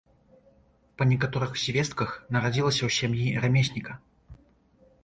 Па 1.01 1.05
некаторых 1.11 1.51
звестках, 1.65 2.09
нарадзілася 2.37 2.83
ў 2.89 2.97
сям'і 2.99 3.39
рамесніка. 3.47 3.93